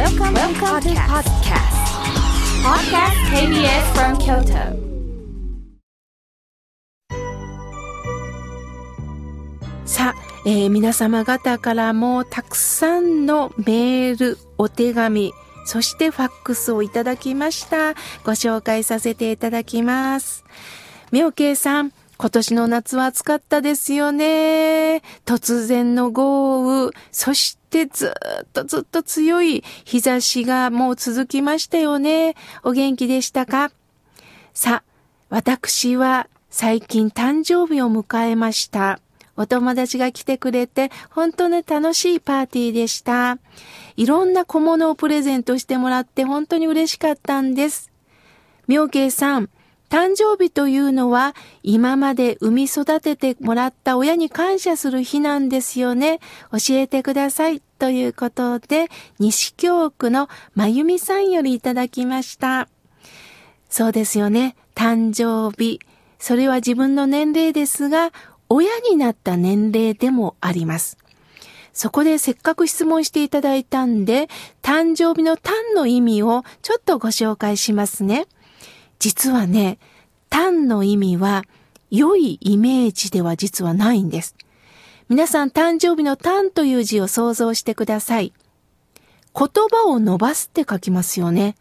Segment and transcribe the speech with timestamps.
[0.00, 1.76] Welcome, Welcome to podcast.
[2.64, 4.72] Podcast KBS from Kyoto.
[9.84, 15.32] さあ、えー皆様方からもたくさんのメール、お手紙、
[15.66, 17.92] そしてファックスをいただきました。
[18.24, 20.44] ご紹介させていただきます。
[21.12, 25.00] 妙慶さん、今年の夏は暑かったですよね。
[25.24, 28.12] 突然の豪雨、そしてず
[28.42, 32.34] っとずっと強い日差しがもう続きましたよね。
[32.62, 33.72] お元気でしたか？
[34.52, 34.82] さ、
[35.30, 39.00] 私は最近誕生日を迎えました。
[39.38, 43.38] お友達が来てくれて本当に楽しいパーティーでした。
[43.96, 47.90] いろんな小物をプレゼントしてもらって本当に嬉しかったんです。
[48.66, 49.48] 妙慶さん、
[49.90, 56.20] 誕生日というのは今まで産み育ててもらった親に感謝する日なんですよね。
[56.52, 57.60] 教えてください。
[57.80, 62.68] ということで、西京区のまゆみさんよりいただきました。
[63.68, 64.54] そうですよね。
[64.76, 65.80] 誕生日。
[66.20, 68.12] それは自分の年齢ですが、
[68.48, 70.98] 親になった年齢でもあります。
[71.72, 74.28] そこでせっかく質問していただいたんで、
[74.62, 78.26] 誕生日の誕の意味をちょっとご紹介しますね。
[79.00, 79.78] 実はね、
[80.28, 81.44] 誕の意味は
[81.90, 84.36] 良いイメージでは実はないんです。
[85.08, 88.32] 皆さん誕生日の誕という字を想像してください。
[89.34, 91.56] 言葉を伸ばすって書きますよね。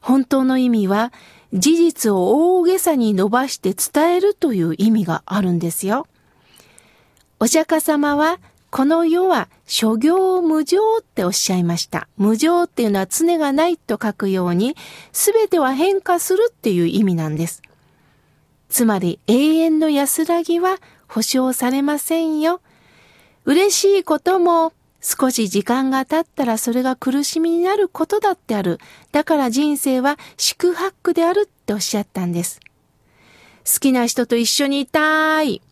[0.00, 1.12] 本当の意味は
[1.52, 6.08] 事実を大げさに伸ばして伝えるという意味があるんですよ。
[7.38, 8.40] お釈迦様は
[8.70, 12.06] この世は諸行無常っておっしゃいました。
[12.18, 14.76] 無常っていうのは常がないと書くように、
[15.12, 17.62] すべては変化するっていう意味なんです。
[18.68, 20.76] つまり永遠の安らぎは
[21.08, 22.60] 保証されませんよ。
[23.46, 28.78] 嬉しいことも少し時間が経ったらそれが苦しみになることだってある。
[29.12, 32.60] だから人生は宿泊であるっておっしゃったんです。
[33.64, 35.62] 好きな人と一緒にいたい。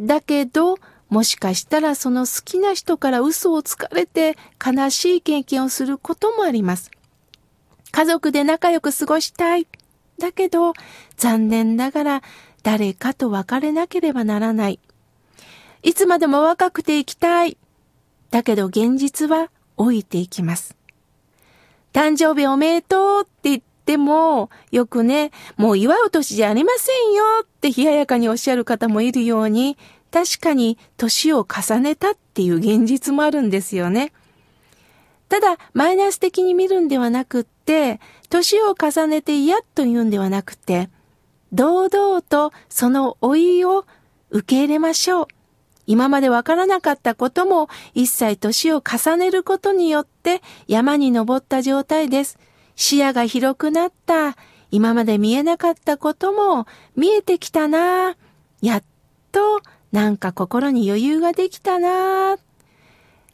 [0.00, 0.78] だけど、
[1.10, 6.90] もしかしたらその好きな人から嘘をつかれて悲しい経験をすることもあります。
[7.90, 9.66] 家族で仲良く過ごしたい。
[10.18, 10.72] だけど、
[11.16, 12.22] 残念ながら
[12.62, 14.78] 誰かと別れなければならない。
[15.82, 17.56] いつまでも若くて生きたい。
[18.30, 20.76] だけど現実は老いていきます。
[21.92, 29.76] 誕生日おめでとうって言っても、よくね、もう祝う年じゃありませんよって冷ややかにおっしゃる方もいるように、
[30.10, 34.12] 確かに年を重ねたっていう現実もあるんですよね。
[35.28, 40.90] ただ、マイナス的に見るんではなくって、年を重ねて嫌と言うんではなくて、
[41.52, 43.86] 堂々とその老いを
[44.30, 45.26] 受け入れましょう。
[45.86, 52.38] 今までわからなかったことも一切年を重ねることによって山に登った状態です。
[52.76, 54.36] 視野が広くなった。
[54.70, 58.16] 今まで見えなかったことも見えてきたな。
[58.62, 58.84] やっ
[59.32, 59.60] と
[59.92, 62.38] なんか心に余裕ができたな。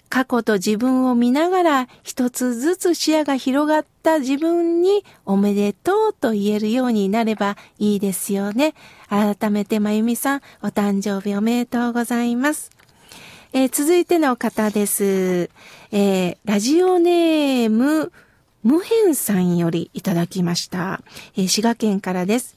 [0.08, 8.74] 過去と自分を見ながら一つずつ視野が広がった自分におめでとうと言えるようになればいいですよね。
[9.08, 12.70] 改めてまゆみさん、お誕生日おめでとうございます。
[13.52, 15.50] えー続いての方です。
[15.90, 18.12] えーラジオネーム、
[18.62, 21.02] 無変さんよりいただきました。
[21.36, 22.54] えー滋賀県からです。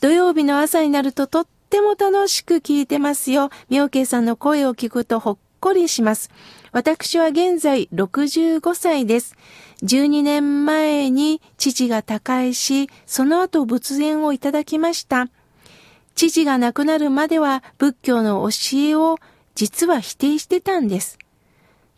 [0.00, 3.50] 土曜日の朝になるととっっても楽しく聞いてますよ。
[3.68, 6.30] 妙慶さんの声を聞くとほっこりします。
[6.72, 9.36] 私は現在65歳です。
[9.82, 15.28] 12年前に父が他界し、その後仏縁をいただきました。
[16.14, 19.18] 父が亡くなるまでは仏教の教えを
[19.54, 21.18] 実は否定してたんです。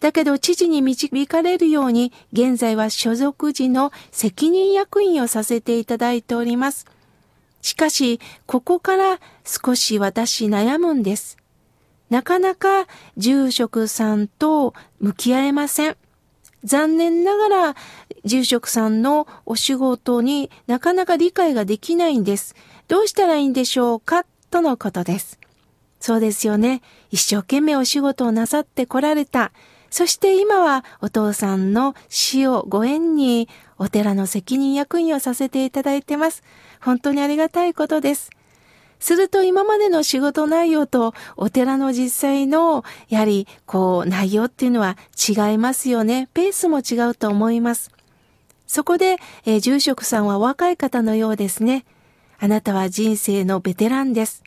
[0.01, 6.87] だけど父に導かれるように現在は所属時の責任役員をさせていただいております。
[7.63, 11.37] しかし、ここから少し私悩むんです。
[12.09, 15.97] なかなか住職さんと向き合えません。
[16.65, 17.77] 残念ながら
[18.25, 22.55] 住職さんのお仕事になかなか理解ができないんです。
[22.89, 24.27] どうしたらいいんでしょうか？
[24.51, 25.39] とのことです。
[26.01, 26.83] そうですよね。
[27.11, 29.53] 一生懸命お仕事をなさってこられた。
[29.91, 36.43] そして今はお父さんの死をご縁にお寺の責任役員をさせていただいてます。
[36.81, 38.31] 本当にありがたいことです。
[39.01, 46.29] すると今までの仕事内容とお寺の実際のやはりこう内容っていうのは違いますよね。
[46.35, 47.91] ペースも違うと思います。
[48.67, 49.17] そこで、
[49.47, 51.85] えー住職さんは若い方のようですね。
[52.39, 54.45] あなたは人生のベテランです。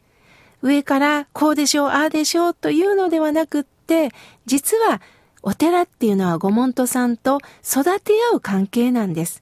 [0.62, 4.12] 上からこうでしょう、ああでしょうというのではなくって、
[4.46, 5.02] 実は
[5.44, 9.42] お寺っていうのはご門徒さんと育て合う関係なんです。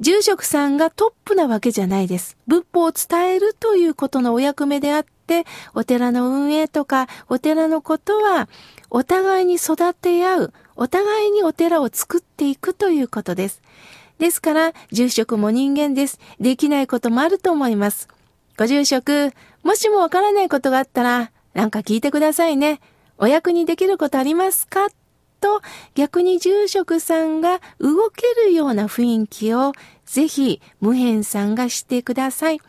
[0.00, 2.36] 住職さんがトップなわけじゃないです。
[2.46, 5.44] 仏法を伝えるということのお役目であって、
[5.74, 8.48] お寺の運営とか、お寺のことは、
[8.88, 13.60] お互いに育て合う、お互いにお寺を作っていくということです。
[14.18, 16.18] ですから、住職も人間です。
[16.40, 18.08] できないこともあると思います。
[18.58, 19.32] ご住職、
[19.62, 22.80] もしもわからないことがあったら、なんか聞いてくださいね。
[23.20, 24.88] お役にできることありますか？
[25.40, 25.62] と
[25.94, 29.72] 逆に住職さんが動けるような雰囲気を
[30.04, 32.60] ぜひ無辺さんがしてください。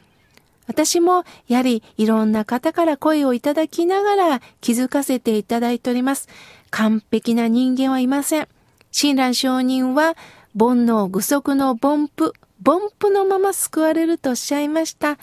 [0.67, 6.29] 私もやはりいろんな方から声をいただきながら気づかせていただいております。
[6.69, 8.47] 完璧な人間はいません。
[8.91, 10.15] 親鸞上人は
[10.57, 12.33] 煩悩具足の凡夫、
[12.65, 15.17] 凡夫のまま救われるとおっしゃいました。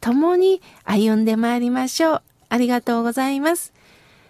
[0.00, 2.22] 共に歩んでまいりましょう。
[2.48, 3.72] ありがとうございます。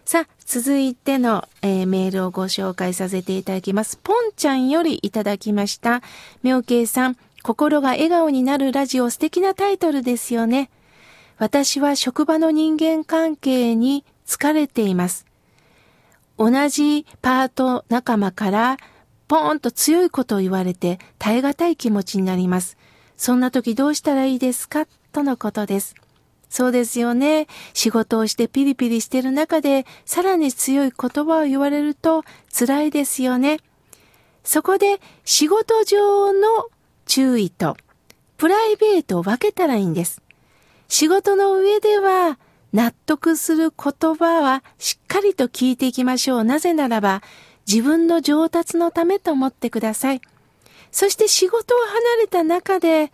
[0.05, 3.97] さあ、続いての、えー、メールをご紹介させていただきます。
[3.97, 6.03] ポンちゃんよりいただきました。
[6.43, 10.71] 妙慶さん、心が笑顔になるラジオ素敵なタイトルですよね。
[11.39, 15.27] 私は職場の人間関係に疲れています。
[16.39, 18.77] 同じパート仲間から
[19.29, 22.77] ポーンと強いことを言われて耐え難い気持ちになります。
[23.17, 24.87] そんな時どうしたらいいですか？
[25.13, 25.95] とのことです。
[26.53, 27.47] そうですよね。
[27.73, 33.59] 仕事をしてピリピリしてる中で、さらに強い言葉を言われると辛いですよね。
[34.45, 36.69] そこで仕事上の
[37.07, 37.79] 注意と
[38.37, 40.21] プライベートを分けたらいいんです。
[40.89, 42.39] 仕事の上では
[42.75, 46.45] 納得する言葉はしっかりと聞いていきましょう。
[46.45, 47.23] なぜならば
[47.67, 50.21] 自分の上達のためと思ってください。
[50.91, 53.11] そして仕事を離れた中で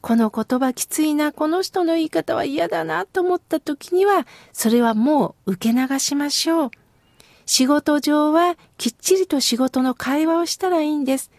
[0.00, 6.70] この言葉きついな、この人の言い方は嫌だなと思った時には、それはもう受け流しましょう。
[7.44, 11.30] 仕事上はきっちりと仕事の会話をしたらいいんです。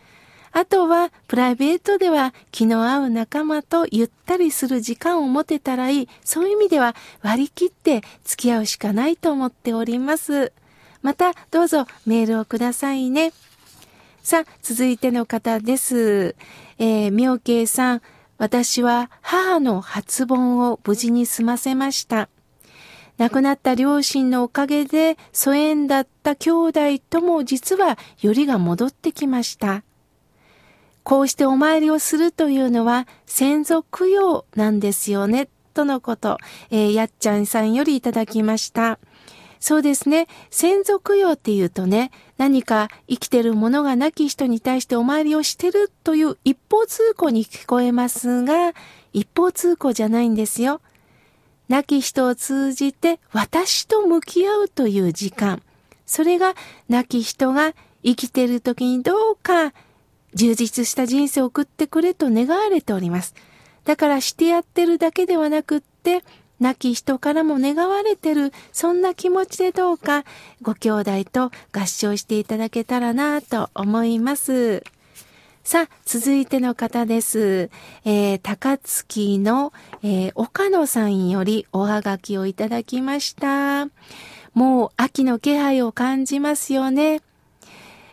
[0.51, 6.09] あとは、プライベートでは気の合う仲間とゆったりする時間を持てたらいい。
[6.23, 10.51] そういう意味では割り切って付き合うしかないと思っております。
[11.01, 13.31] また、どうぞメールをくださいね。
[14.21, 16.35] さあ、続いての方です。
[16.77, 18.01] えー、妙慶さん、
[18.41, 22.27] 私は母の初盆を無事に済ませました。
[23.19, 29.83] 亡くなった両親のおかげで疎遠だった兄弟とも実はよりが戻ってきました。
[31.03, 36.39] こうしてお参りをするというのは先祖供養なんですよね、とのこと、
[36.71, 38.97] えー、やっちゃんさんよりいただきました。
[39.61, 40.27] そうですね。
[40.49, 48.73] 先祖供養っていうとね、何か生きてるものが亡き人に対してお参りをしてるという一方通行に聞こえますが、
[49.13, 50.81] 一方通行じゃないんですよ。
[51.69, 55.61] 亡き人を通じて私と向き合うという時間。
[56.07, 56.55] それが
[56.89, 57.73] 亡き人が
[58.03, 59.73] 生きてる時にどうか
[60.33, 63.35] 充実した人生を送ってくれと願われております。
[63.85, 66.23] だからしてやってるだけではなくって、
[66.61, 70.23] 亡き人からも願われてる、そんな気持ちでどうか、
[70.61, 74.83] ご兄弟と合唱していただけたらなと思います。
[75.63, 77.71] さあ、続いての方です。
[78.05, 79.73] えー、高槻の、
[80.03, 83.87] えー、岡野さんよりおはがきをいただきました。
[84.53, 87.21] もう秋の気配を感じますよね。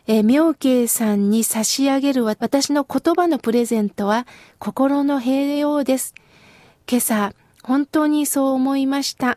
[0.06, 4.26] えー、妙慶さんに差し上げる私の言葉のプレゼントは
[4.58, 6.14] 心の平洋です。
[6.88, 7.34] 今朝、
[7.68, 9.36] 本当にそう思いました。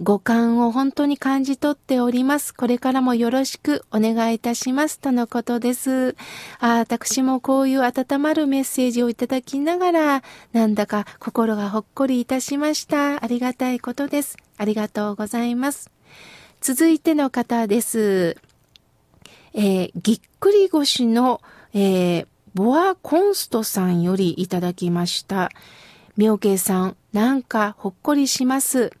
[0.00, 2.54] 五感を本当に感じ取っております。
[2.54, 5.00] これからもよろしくお願いいたします。
[5.00, 6.14] とのことです。
[6.60, 13.24] あ私もこういう温まるメッセージをいただきながら、なんだか心がほっこりいたしました。
[13.24, 14.36] ありがたいことです。
[14.56, 15.90] ありがとうございます。
[16.60, 18.36] 続いての方です。
[19.52, 21.40] えー、ぎっくり腰の、
[21.72, 25.50] えー、ボアコンストさんよりいただきました。
[26.16, 28.92] 妙慶さん、なんかほっこりします。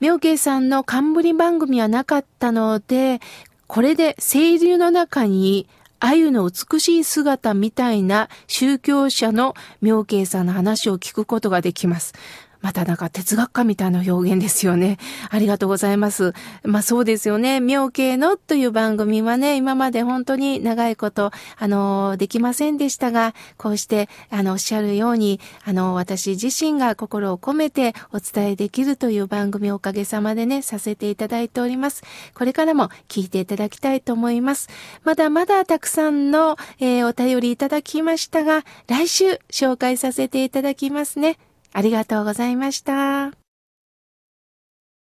[0.00, 3.20] 妙慶さんの冠番組はなかったので、
[3.68, 5.68] これで清流の中に
[6.00, 12.14] 鮎の美しい姿みたいな宗教者の妙慶さんの話を聞くことができます。
[12.60, 14.98] またなんか哲学家みたいな表現ですよね。
[15.30, 16.34] ありがとうございます。
[16.62, 17.60] まあそうですよね。
[17.60, 32.02] 妙慶のという番組はね、今まで本当に長いこと、あの、できませんでしたが、こうして、あの、おっしゃるように、あの、私自身が心を込めてお伝えできるという番組をおかげさまでね、させていただいております。
[32.34, 34.68] これからも聞いていただきたいと思います。
[35.04, 41.38] まだまだたくさんの、えー、お便りいただきましたが、来週紹介させていただきますね。
[41.72, 43.47] ありがとうございました。